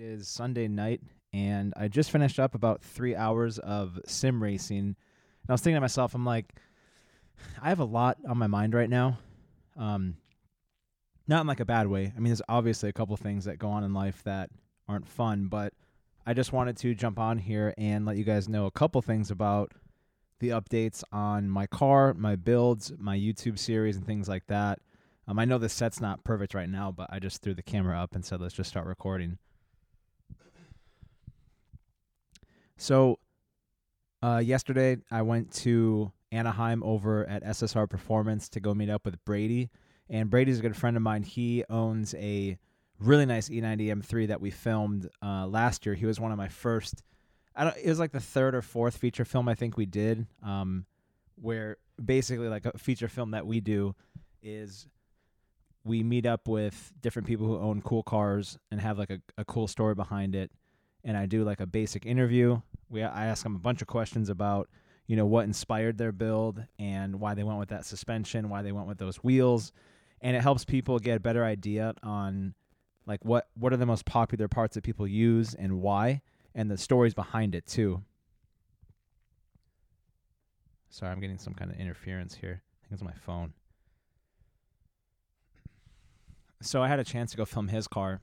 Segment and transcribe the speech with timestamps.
[0.00, 1.02] It is Sunday night,
[1.34, 4.78] and I just finished up about three hours of sim racing.
[4.78, 4.96] And
[5.46, 6.54] I was thinking to myself, I'm like,
[7.60, 9.18] I have a lot on my mind right now.
[9.76, 10.16] Um,
[11.28, 12.14] not in like a bad way.
[12.16, 14.48] I mean, there's obviously a couple things that go on in life that
[14.88, 15.74] aren't fun, but
[16.24, 19.30] I just wanted to jump on here and let you guys know a couple things
[19.30, 19.72] about
[20.38, 24.78] the updates on my car, my builds, my YouTube series, and things like that.
[25.28, 28.00] Um, I know the set's not perfect right now, but I just threw the camera
[28.00, 29.36] up and said, let's just start recording.
[32.80, 33.18] So,
[34.22, 39.22] uh, yesterday I went to Anaheim over at SSR Performance to go meet up with
[39.26, 39.68] Brady.
[40.08, 41.22] And Brady's a good friend of mine.
[41.22, 42.56] He owns a
[42.98, 45.94] really nice E90 M3 that we filmed uh, last year.
[45.94, 47.02] He was one of my first.
[47.54, 47.76] I don't.
[47.76, 50.86] It was like the third or fourth feature film I think we did, um,
[51.34, 53.94] where basically like a feature film that we do
[54.42, 54.86] is
[55.84, 59.44] we meet up with different people who own cool cars and have like a, a
[59.44, 60.50] cool story behind it
[61.04, 64.28] and i do like a basic interview we i ask them a bunch of questions
[64.28, 64.68] about
[65.10, 68.70] you know what inspired their build and why they went with that suspension why they
[68.70, 69.72] went with those wheels.
[70.20, 72.54] And it helps people get a better idea on
[73.06, 76.22] like what what are the most popular parts that people use and why
[76.54, 78.04] and the stories behind it too.
[80.90, 82.62] Sorry i'm getting some kind of interference here.
[82.62, 83.52] I think it's my phone.
[86.62, 88.20] So I had a chance to go film his car.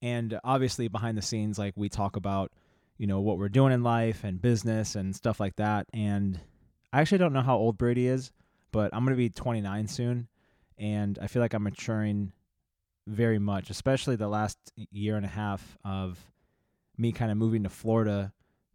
[0.00, 2.52] And obviously behind the scenes like we talk about,
[2.98, 5.86] you know, what we're doing in life and business and stuff like that.
[5.92, 6.40] And
[6.92, 8.32] I actually don't know how old Brady is,
[8.72, 10.28] but I'm going to be 29 soon
[10.78, 12.32] and I feel like I'm maturing
[13.06, 14.58] very much, especially the last
[14.90, 16.18] year and a half of
[16.96, 18.32] me kind of moving to Florida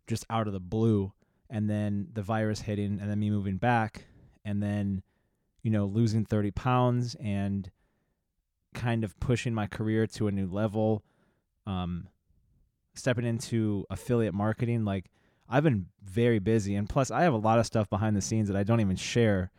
[0.08, 1.12] just out of the blue
[1.50, 4.06] and then the virus hitting and then me moving back
[4.46, 5.02] and then
[5.64, 7.72] you know losing 30 pounds and
[8.74, 11.04] kind of pushing my career to a new level,
[11.66, 12.08] um,
[13.00, 14.86] stepping into affiliate marketing.
[14.86, 15.06] Like
[15.48, 18.48] I've been very busy, and plus I have a lot of stuff behind the scenes
[18.50, 19.52] that I don't even share.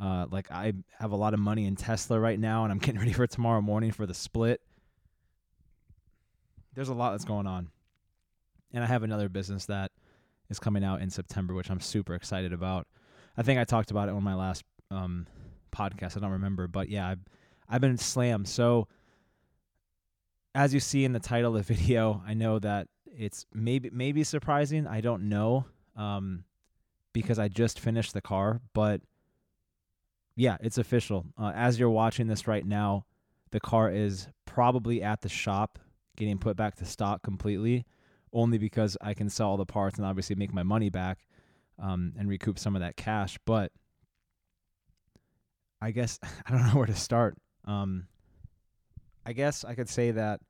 [0.00, 2.98] Uh, like I have a lot of money in Tesla right now, and I'm getting
[2.98, 4.60] ready for tomorrow morning for the split.
[6.74, 7.68] There's a lot that's going on,
[8.72, 9.90] and I have another business that
[10.50, 12.86] is coming out in September, which I'm super excited about.
[13.36, 15.26] I think I talked about it on my last um,
[15.72, 16.16] podcast.
[16.16, 17.20] I don't remember, but yeah, I've,
[17.68, 18.48] I've been slammed.
[18.48, 18.88] So
[20.54, 24.24] as you see in the title of the video, I know that it's maybe maybe
[24.24, 24.86] surprising.
[24.86, 25.66] I don't know.
[25.96, 26.44] Um,
[27.12, 29.00] because I just finished the car, but
[30.36, 31.26] yeah, it's official.
[31.36, 33.06] Uh, as you're watching this right now,
[33.50, 35.80] the car is probably at the shop
[36.16, 37.86] getting put back to stock completely,
[38.32, 41.26] only because I can sell all the parts and obviously make my money back
[41.82, 43.36] um, and recoup some of that cash.
[43.44, 43.72] But
[45.80, 47.36] I guess I don't know where to start.
[47.64, 48.06] Um,
[49.26, 50.40] I guess I could say that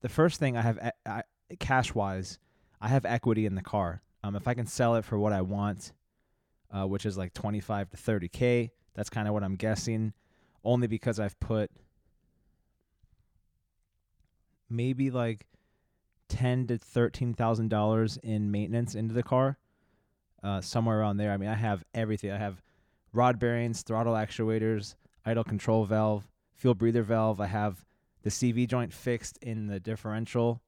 [0.00, 1.22] the first thing I have I,
[1.58, 2.38] cash wise,
[2.80, 4.02] I have equity in the car.
[4.22, 5.92] Um, if I can sell it for what I want,
[6.70, 10.12] uh, which is like 25 to 30k, that's kind of what I'm guessing.
[10.62, 11.70] Only because I've put
[14.68, 15.46] maybe like
[16.28, 19.58] ten to thirteen thousand dollars in maintenance into the car,
[20.42, 21.32] uh, somewhere around there.
[21.32, 22.30] I mean, I have everything.
[22.30, 22.62] I have
[23.12, 24.94] rod bearings, throttle actuators,
[25.26, 27.40] idle control valve, fuel breather valve.
[27.40, 27.84] I have
[28.22, 30.62] the CV joint fixed in the differential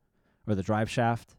[0.47, 1.35] or the drive shaft.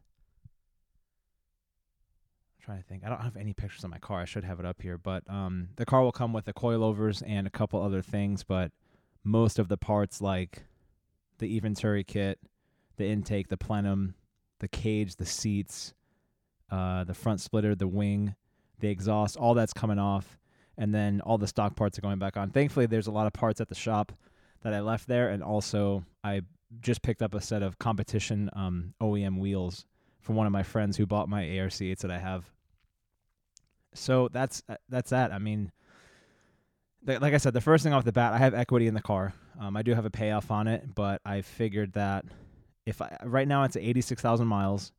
[2.58, 3.04] I'm trying to think.
[3.04, 4.20] I don't have any pictures of my car.
[4.20, 7.22] I should have it up here, but um, the car will come with the coilovers
[7.26, 8.72] and a couple other things, but
[9.22, 10.64] most of the parts like
[11.38, 12.38] the Eventuri kit,
[12.96, 14.14] the intake, the plenum,
[14.60, 15.94] the cage, the seats,
[16.70, 18.34] uh, the front splitter, the wing,
[18.80, 20.38] the exhaust, all that's coming off
[20.76, 22.50] and then all the stock parts are going back on.
[22.50, 24.12] Thankfully, there's a lot of parts at the shop
[24.62, 26.42] that I left there, and also I
[26.80, 29.86] just picked up a set of competition um, OEM wheels
[30.20, 32.50] from one of my friends who bought my ARC8s that I have.
[33.94, 35.32] So that's uh, that's that.
[35.32, 35.70] I mean,
[37.06, 39.02] th- like I said, the first thing off the bat, I have equity in the
[39.02, 39.34] car.
[39.60, 42.24] Um, I do have a payoff on it, but I figured that
[42.86, 44.92] if I right now it's 86,000 miles,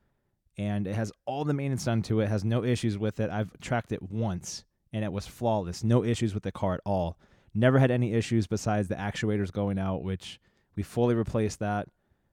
[0.58, 3.30] and it has all the maintenance done to it, has no issues with it.
[3.30, 4.64] I've tracked it once
[4.94, 5.84] and it was flawless.
[5.84, 7.18] No issues with the car at all.
[7.54, 10.40] Never had any issues besides the actuators going out, which
[10.76, 11.88] we fully replaced that.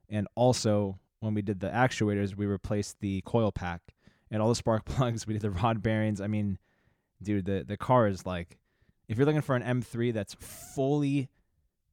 [0.09, 3.81] And also, when we did the actuators, we replaced the coil pack
[4.31, 5.27] and all the spark plugs.
[5.27, 6.21] We did the rod bearings.
[6.21, 6.59] I mean,
[7.23, 8.59] dude, the the car is like,
[9.09, 11.29] if you're looking for an M3 that's fully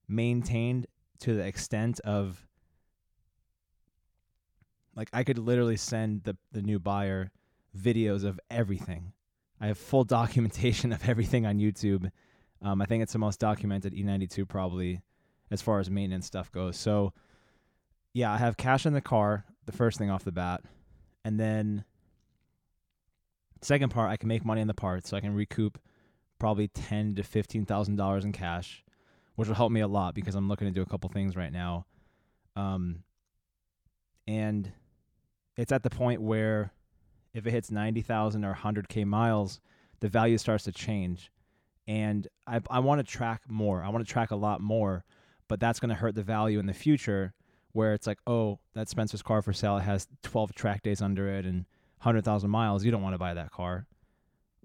[0.07, 0.87] maintained
[1.19, 2.47] to the extent of
[4.95, 7.31] like I could literally send the the new buyer
[7.77, 9.13] videos of everything
[9.59, 12.11] I have full documentation of everything on YouTube.
[12.61, 15.01] Um, I think it's the most documented E92 probably
[15.51, 16.77] as far as maintenance stuff goes.
[16.77, 17.13] So
[18.13, 20.61] yeah, I have cash in the car, the first thing off the bat.
[21.23, 21.83] And then
[23.61, 25.79] second part, I can make money on the parts, so I can recoup
[26.39, 28.83] probably ten to fifteen thousand dollars in cash,
[29.35, 31.51] which will help me a lot because I'm looking to do a couple things right
[31.51, 31.85] now.
[32.55, 33.03] Um
[34.27, 34.71] and
[35.57, 36.71] it's at the point where
[37.33, 39.59] if it hits 90,000 or 100k miles,
[39.99, 41.31] the value starts to change.
[41.87, 43.83] And I I want to track more.
[43.83, 45.03] I want to track a lot more,
[45.49, 47.33] but that's going to hurt the value in the future
[47.73, 51.45] where it's like, "Oh, that Spencer's car for sale has 12 track days under it
[51.45, 51.65] and
[51.97, 52.85] 100,000 miles.
[52.85, 53.85] You don't want to buy that car."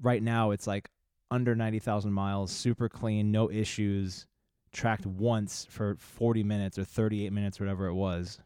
[0.01, 0.89] Right now, it's like
[1.31, 4.27] under 90,000 miles, super clean, no issues,
[4.73, 8.39] tracked once for 40 minutes or 38 minutes whatever it was.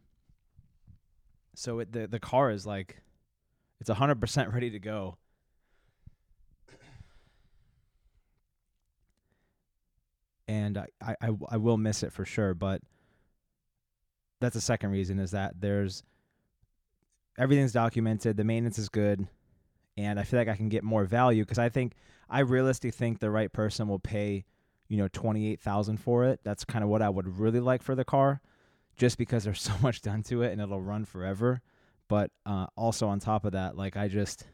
[1.54, 3.02] So it, the the car is like
[3.80, 5.18] it's 100% ready to go.
[10.48, 10.88] And I,
[11.20, 12.80] I, I will miss it for sure, but
[14.40, 16.02] that's the second reason is that there's
[17.38, 19.26] everything's documented, the maintenance is good,
[19.96, 21.94] and I feel like I can get more value because I think
[22.30, 24.44] I realistically think the right person will pay,
[24.88, 26.40] you know, twenty eight thousand for it.
[26.44, 28.40] That's kind of what I would really like for the car,
[28.96, 31.60] just because there's so much done to it and it'll run forever.
[32.08, 34.44] But uh, also on top of that, like I just,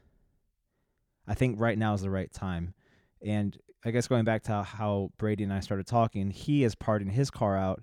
[1.29, 2.75] I think right now is the right time.
[3.23, 7.11] And I guess going back to how Brady and I started talking, he is parting
[7.11, 7.83] his car out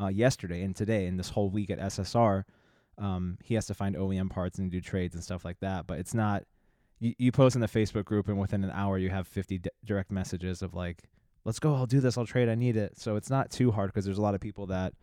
[0.00, 2.44] uh, yesterday and today and this whole week at SSR.
[2.98, 5.86] Um, he has to find OEM parts and do trades and stuff like that.
[5.86, 6.44] But it's not,
[7.00, 9.70] you, you post in the Facebook group and within an hour you have 50 d-
[9.84, 11.04] direct messages of like,
[11.44, 12.98] let's go, I'll do this, I'll trade, I need it.
[12.98, 14.94] So it's not too hard because there's a lot of people that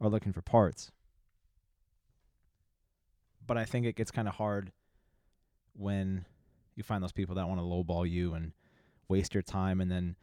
[0.00, 0.90] are looking for parts
[3.48, 4.70] but I think it gets kind of hard
[5.72, 6.24] when
[6.76, 8.52] you find those people that want to lowball you and
[9.08, 10.16] waste your time and then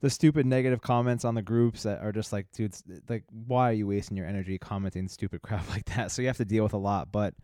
[0.00, 3.72] the stupid negative comments on the groups that are just like dudes like why are
[3.72, 6.10] you wasting your energy commenting stupid crap like that?
[6.10, 7.10] So you have to deal with a lot.
[7.10, 7.34] But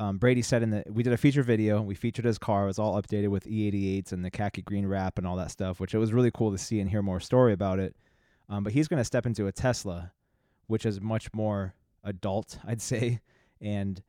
[0.00, 1.80] um, Brady said in the we did a feature video.
[1.80, 2.64] We featured his car.
[2.64, 5.80] It was all updated with E88s and the khaki green wrap and all that stuff
[5.80, 7.94] which it was really cool to see and hear more story about it.
[8.48, 10.12] Um, but he's going to step into a Tesla
[10.66, 11.74] which is much more
[12.04, 13.20] adult I'd say
[13.60, 14.02] and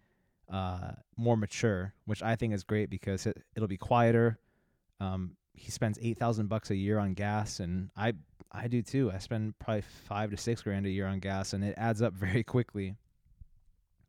[0.51, 4.39] uh, more mature, which I think is great because it, it'll be quieter.
[4.99, 8.13] Um, he spends eight thousand bucks a year on gas, and I
[8.51, 9.11] I do too.
[9.11, 12.13] I spend probably five to six grand a year on gas, and it adds up
[12.25, 12.95] very quickly.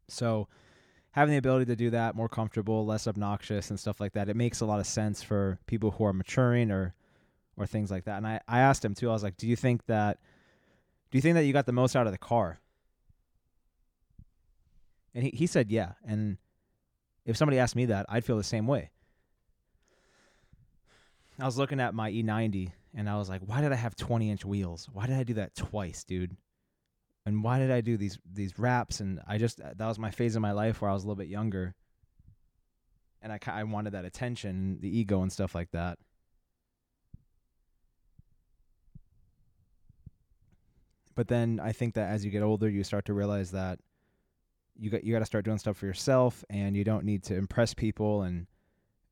[0.09, 0.49] So,
[1.13, 4.37] having the ability to do that, more comfortable, less obnoxious, and stuff like that, it
[4.37, 6.95] makes a lot of sense for people who are maturing or
[7.57, 8.19] or things like that.
[8.19, 9.11] And I I asked him too.
[9.11, 10.19] I was like, "Do you think that?
[11.11, 12.61] Do you think that you got the most out of the car?"
[15.15, 15.93] And he, he said, yeah.
[16.07, 16.39] And
[17.25, 18.91] if somebody asked me that, I'd feel the same way.
[21.39, 24.31] I was looking at my E90 and I was like, why did I have 20
[24.31, 24.89] inch wheels?
[24.93, 26.37] Why did I do that twice, dude?
[27.27, 29.01] And why did I do these these wraps?
[29.01, 31.07] And I just uh, that was my phase of my life where I was a
[31.07, 31.75] little bit younger,
[33.23, 35.99] and I I wanted that attention, the ego, and stuff like that.
[41.15, 43.79] But then I think that as you get older, you start to realize that
[44.77, 47.37] you got you got to start doing stuff for yourself and you don't need to
[47.37, 48.47] impress people and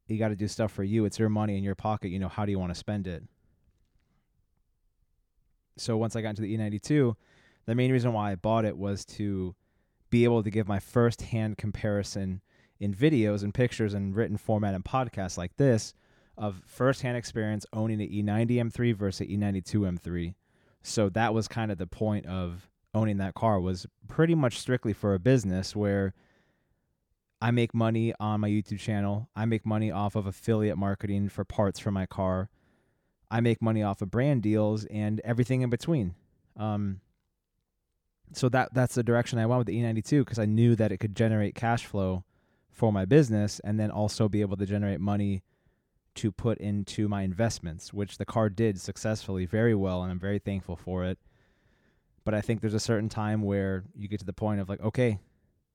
[0.09, 2.29] you got to do stuff for you it's your money in your pocket you know
[2.29, 3.23] how do you want to spend it
[5.77, 7.15] so once i got into the e92
[7.67, 9.55] the main reason why i bought it was to
[10.11, 12.43] be able to give my first hand comparison
[12.79, 15.95] in videos and pictures and written format and podcasts like this
[16.37, 20.35] of first hand experience owning an E90 M3 versus an E92 M3.
[20.83, 24.93] So that was kind of the point of owning that car was pretty much strictly
[24.93, 26.13] for a business where
[27.43, 29.29] I make money on my YouTube channel.
[29.35, 32.51] I make money off of affiliate marketing for parts for my car.
[33.33, 36.15] I make money off of brand deals and everything in between.
[36.57, 37.01] Um,
[38.33, 40.99] so that that's the direction I went with the E92 because I knew that it
[40.99, 42.23] could generate cash flow
[42.71, 45.43] for my business and then also be able to generate money
[46.15, 50.39] to put into my investments, which the car did successfully very well, and I'm very
[50.39, 51.19] thankful for it.
[52.25, 54.81] But I think there's a certain time where you get to the point of like,
[54.81, 55.19] okay,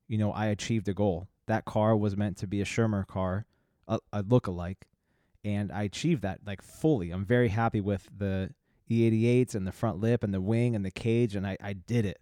[0.06, 1.28] you know, I achieved a goal.
[1.48, 3.44] That car was meant to be a Shermer car,
[3.88, 4.86] a, a look-alike,
[5.44, 7.10] and I achieved that like fully.
[7.10, 8.50] I'm very happy with the
[8.90, 12.06] E88s and the front lip and the wing and the cage, and I, I did
[12.06, 12.18] it.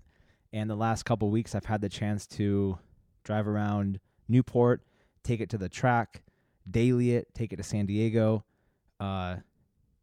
[0.53, 2.79] And the last couple weeks, I've had the chance to
[3.25, 4.83] drive around Newport,
[5.23, 6.23] take it to the track,
[6.71, 8.45] daily it, take it to San Diego,
[9.01, 9.37] uh,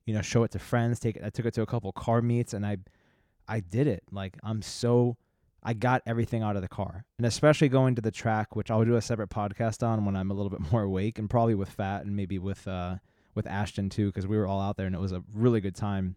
[0.05, 0.99] you know, show it to friends.
[0.99, 1.23] Take it.
[1.23, 2.77] I took it to a couple car meets, and I
[3.47, 4.03] I did it.
[4.11, 5.17] Like I'm so
[5.63, 7.05] I got everything out of the car.
[7.17, 10.29] And especially going to the track, which I'll do a separate podcast on when I'm
[10.29, 12.97] a little bit more awake and probably with Fat and maybe with uh
[13.35, 15.75] with Ashton too cuz we were all out there and it was a really good
[15.75, 16.15] time.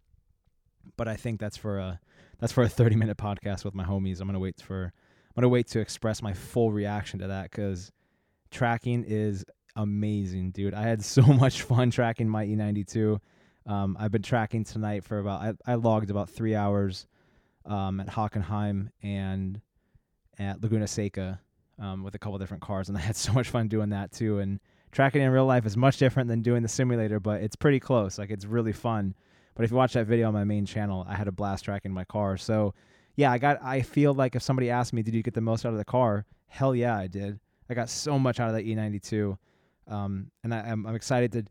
[0.97, 2.01] But I think that's for a
[2.39, 4.21] that's for a 30 minute podcast with my homies.
[4.21, 4.93] I'm going to wait for
[5.37, 7.93] I'm gonna wait to express my full reaction to that because
[8.51, 9.45] tracking is
[9.77, 10.73] amazing, dude.
[10.73, 13.21] I had so much fun tracking my E92.
[13.67, 17.07] Um, I've been tracking tonight for about I, I logged about three hours
[17.67, 19.61] um, at Hockenheim and
[20.39, 21.41] at Laguna Seca
[21.79, 24.39] um, with a couple different cars, and I had so much fun doing that too.
[24.39, 24.61] And
[24.93, 28.19] tracking in real life is much different than doing the simulator, but it's pretty close.
[28.19, 29.15] Like it's really fun.
[29.55, 31.93] But if you watch that video on my main channel, I had a blast tracking
[31.93, 32.37] my car.
[32.37, 32.75] So
[33.17, 33.63] yeah, I got.
[33.63, 35.85] I feel like if somebody asked me, "Did you get the most out of the
[35.85, 37.41] car?" Hell yeah, I did.
[37.69, 39.37] I got so much out of that E92,
[39.89, 41.45] um, and I, I'm excited to.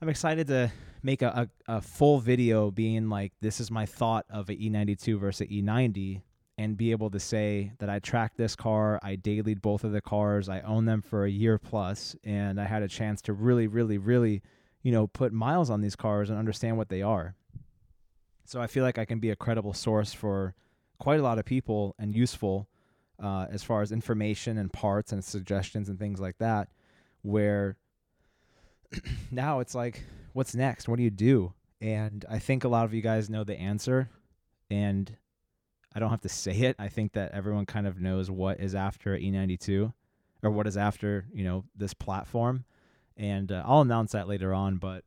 [0.00, 0.72] I'm excited to
[1.02, 5.18] make a, a, a, full video being like this is my thought of an E92
[5.18, 6.22] versus an E90
[6.58, 10.00] and be able to say that I tracked this car, I dailied both of the
[10.00, 13.66] cars, I own them for a year plus, and I had a chance to really,
[13.66, 14.42] really, really,
[14.82, 17.34] you know, put miles on these cars and understand what they are.
[18.44, 20.54] So I feel like I can be a credible source for
[20.98, 22.68] quite a lot of people and useful
[23.20, 26.68] uh, as far as information and parts and suggestions and things like that.
[27.22, 27.76] Where
[29.30, 30.88] now it's like, what's next?
[30.88, 31.52] What do you do?
[31.80, 34.08] And I think a lot of you guys know the answer,
[34.70, 35.16] and
[35.94, 36.76] I don't have to say it.
[36.78, 39.92] I think that everyone kind of knows what is after E92
[40.42, 42.64] or what is after, you know, this platform.
[43.16, 45.04] And uh, I'll announce that later on, but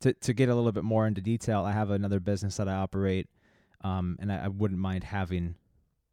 [0.00, 2.74] to to get a little bit more into detail, I have another business that I
[2.74, 3.28] operate
[3.82, 5.54] um, and I, I wouldn't mind having,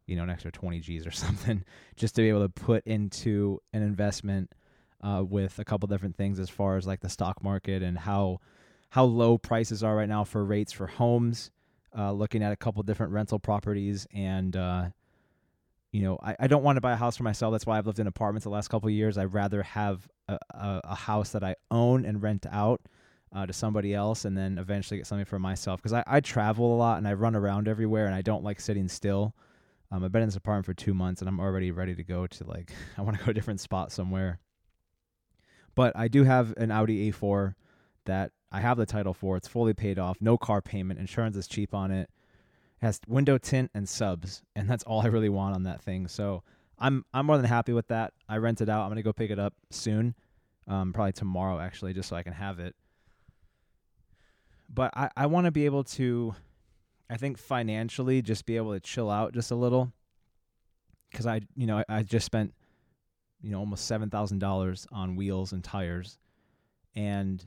[0.08, 1.64] you know, an extra 20 G's or something
[1.96, 4.52] just to be able to put into an investment
[5.06, 8.40] uh, with a couple different things as far as like the stock market and how
[8.90, 11.52] how low prices are right now for rates for homes.
[11.98, 14.86] Uh, looking at a couple different rental properties and uh,
[15.94, 17.88] you know I, I don't want to buy a house for myself that's why i've
[17.88, 21.42] lived in apartments the last couple years i'd rather have a, a, a, house that
[21.42, 22.82] i own and rent out
[23.36, 26.74] uh, to somebody else and then eventually get something for myself because I, I travel
[26.74, 29.36] a lot and I run around everywhere and I don't like sitting still.
[29.92, 32.26] Um, I've been in this apartment for two months and I'm already ready to go
[32.26, 34.40] to like I want to go to a different spot somewhere.
[35.76, 37.56] But I do have an Audi A4
[38.06, 39.36] that I have the title for.
[39.38, 42.10] It's fully paid off, no car payment, insurance is cheap on it.
[42.82, 46.08] it has window tint and subs, and that's all I really want on that thing.
[46.08, 46.44] So
[46.80, 48.14] I'm I'm more than happy with that.
[48.30, 48.84] I rent it out.
[48.84, 50.16] I'm gonna go pick it up soon,
[50.68, 52.76] um, probably tomorrow actually, just so I can have it
[54.74, 56.36] but I, I want to be able to,
[57.10, 59.92] I think financially, just be able to chill out just a little.
[61.12, 62.54] Because I, you know, I, I just spent,
[63.46, 66.18] you know, almost seven thousand dollars on wheels and tires,
[66.96, 67.46] and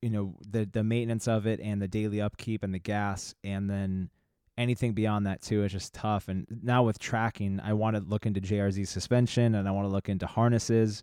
[0.00, 3.70] you know the the maintenance of it and the daily upkeep and the gas and
[3.70, 4.10] then
[4.58, 8.26] anything beyond that too is just tough and now with tracking i want to look
[8.26, 11.02] into jrz suspension and i want to look into harnesses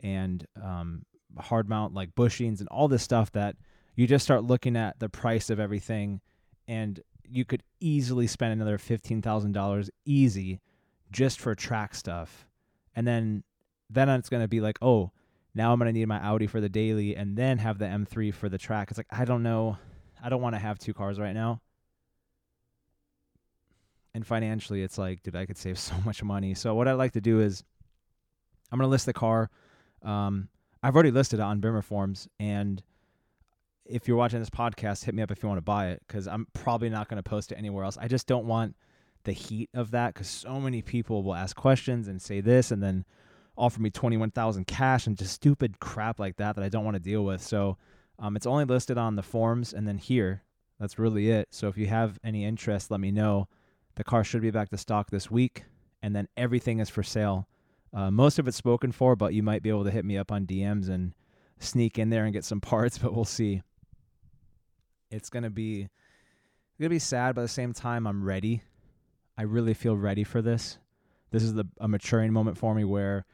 [0.00, 1.06] and um,
[1.38, 3.56] hard mount like bushings and all this stuff that
[3.94, 6.20] you just start looking at the price of everything
[6.68, 10.60] and you could easily spend another $15,000 easy
[11.10, 12.46] just for track stuff.
[12.94, 13.44] And then
[13.90, 15.12] then it's going to be like, "Oh,
[15.54, 18.32] now I'm going to need my Audi for the daily and then have the M3
[18.34, 19.78] for the track." It's like, I don't know.
[20.22, 21.60] I don't want to have two cars right now.
[24.14, 26.54] And financially, it's like, dude, I could save so much money.
[26.54, 27.64] So what I'd like to do is
[28.70, 29.50] I'm going to list the car.
[30.02, 30.48] Um,
[30.82, 32.82] I've already listed it on Bimmer Forums and
[33.84, 36.28] if you're watching this podcast, hit me up if you want to buy it because
[36.28, 37.98] I'm probably not going to post it anywhere else.
[38.00, 38.76] I just don't want
[39.24, 42.82] the heat of that because so many people will ask questions and say this and
[42.82, 43.04] then
[43.56, 47.00] offer me 21,000 cash and just stupid crap like that that I don't want to
[47.02, 47.42] deal with.
[47.42, 47.76] So
[48.18, 50.42] um, it's only listed on the forms and then here.
[50.80, 51.48] That's really it.
[51.50, 53.48] So if you have any interest, let me know.
[53.94, 55.64] The car should be back to stock this week
[56.02, 57.46] and then everything is for sale.
[57.94, 60.32] Uh, most of it's spoken for, but you might be able to hit me up
[60.32, 61.12] on DMs and
[61.58, 63.62] sneak in there and get some parts, but we'll see
[65.12, 65.88] it's gonna be
[66.80, 68.62] gonna be sad, but at the same time, I'm ready.
[69.42, 70.78] I really feel ready for this.
[71.32, 73.24] This is the a maturing moment for me where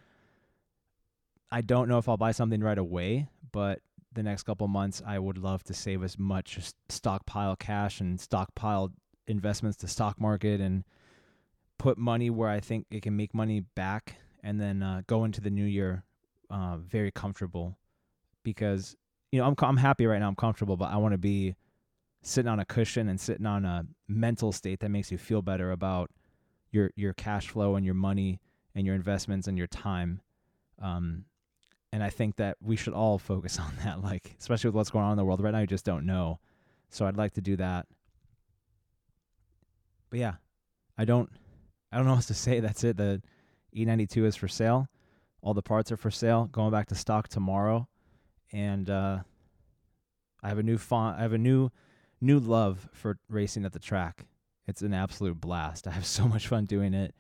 [1.50, 3.80] I don't know if I'll buy something right away, but
[4.14, 8.90] the next couple months, I would love to save as much stockpile cash and stockpile
[9.26, 10.82] investments to stock market and
[11.76, 15.42] put money where I think it can make money back, and then uh, go into
[15.42, 16.04] the new year
[16.48, 17.76] uh, very comfortable
[18.44, 18.96] because
[19.30, 20.28] you know I'm I'm happy right now.
[20.28, 21.54] I'm comfortable, but I want to be
[22.28, 25.72] sitting on a cushion and sitting on a mental state that makes you feel better
[25.72, 26.10] about
[26.70, 28.40] your your cash flow and your money
[28.74, 30.20] and your investments and your time.
[30.80, 31.24] Um,
[31.92, 35.04] and I think that we should all focus on that, like especially with what's going
[35.04, 35.60] on in the world right now.
[35.60, 36.38] You just don't know,
[36.90, 37.86] so I'd like to do that.
[40.10, 40.34] But yeah,
[40.96, 41.30] I don't,
[41.92, 42.60] I don't know what to say.
[42.60, 42.96] That's it.
[42.96, 43.22] The
[43.76, 44.88] E92 is for sale.
[45.42, 46.48] All the parts are for sale.
[46.50, 47.88] Going back to stock tomorrow,
[48.52, 49.18] and uh,
[50.42, 51.18] I have a new font.
[51.18, 51.70] I have a new
[52.20, 54.26] new love for racing at the track.
[54.66, 55.86] It's an absolute blast.
[55.88, 57.14] I have so much fun doing it,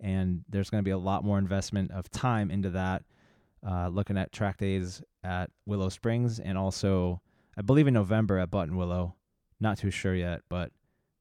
[0.00, 3.02] and there's going to be a lot more investment of time into that.
[3.66, 7.22] Uh, looking at track days at Willow Springs and also,
[7.56, 9.14] I believe in November at Buttonwillow.
[9.58, 10.70] Not too sure yet, but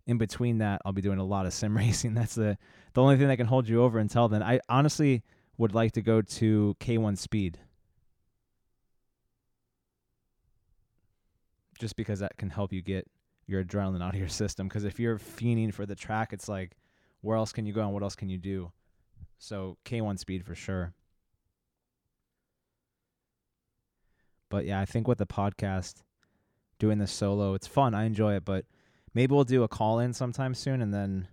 [0.07, 2.13] in between that, I'll be doing a lot of sim racing.
[2.13, 2.57] That's the
[2.93, 4.43] the only thing that can hold you over until then.
[4.43, 5.23] I honestly
[5.57, 7.59] would like to go to K1 Speed.
[11.79, 13.07] Just because that can help you get
[13.47, 14.67] your adrenaline out of your system.
[14.67, 16.75] Because if you're fiending for the track, it's like,
[17.21, 18.71] where else can you go and what else can you do?
[19.37, 20.93] So K1 Speed for sure.
[24.49, 26.03] But yeah, I think with the podcast,
[26.79, 27.95] doing this solo, it's fun.
[27.95, 28.65] I enjoy it, but
[29.13, 31.27] maybe we'll do a call in sometime soon, and then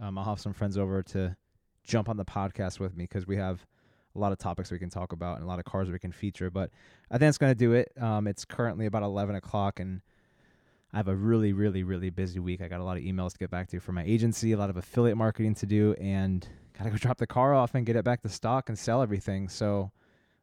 [0.00, 1.36] um, I'll have some friends over to
[1.82, 3.66] jump on the podcast with me because we have
[4.14, 6.12] a lot of topics we can talk about and a lot of cars we can
[6.12, 6.50] feature.
[6.50, 6.70] But
[7.10, 7.92] I think it's going to do it.
[8.00, 10.00] Um, it's currently about 11 o'clock, and
[10.94, 12.62] I have a really, really, really busy week.
[12.62, 14.70] I got a lot of emails to get back to for my agency, a lot
[14.70, 16.46] of affiliate marketing to do, and
[16.78, 19.02] got to go drop the car off and get it back to stock and sell
[19.02, 19.48] everything.
[19.48, 19.90] So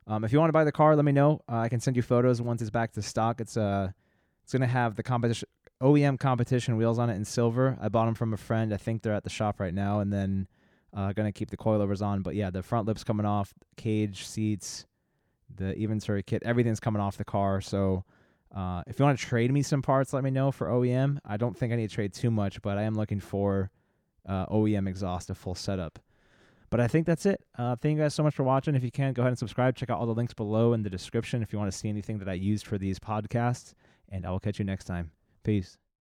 [0.08, 1.40] um, if you want to buy the car, let me know.
[1.50, 3.40] Uh, I can send you photos once it's back to stock.
[3.40, 3.92] It's uh,
[4.44, 5.48] it's gonna have the competition
[5.82, 7.78] OEM competition wheels on it in silver.
[7.80, 8.74] I bought them from a friend.
[8.74, 10.50] I think they're at the shop right now, and then
[10.94, 12.24] uh, gonna keep the coilovers on.
[12.24, 14.86] But yeah, the front lips coming off, cage, seats,
[15.56, 17.62] the Eventuri kit, everything's coming off the car.
[17.62, 18.04] So
[18.56, 21.20] uh, if you want to trade me some parts, let me know for OEM.
[21.26, 23.72] I don't think I need to trade too much, but I am looking for
[24.28, 26.00] uh, OEM exhaust, a full setup.
[26.70, 27.44] But I think that's it.
[27.58, 28.76] Uh, thank you guys so much for watching.
[28.76, 29.76] If you can, go ahead and subscribe.
[29.76, 32.18] Check out all the links below in the description if you want to see anything
[32.20, 33.74] that I used for these podcasts.
[34.10, 35.12] And I will catch you next time.
[35.44, 35.81] Peace.